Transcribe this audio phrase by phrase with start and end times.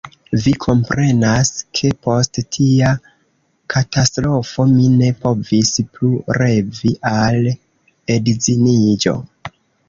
[0.43, 1.49] Vi komprenas,
[1.79, 2.93] ke post tia
[3.73, 7.39] katastrofo mi ne povis plu revi al
[8.17, 9.17] edziniĝo.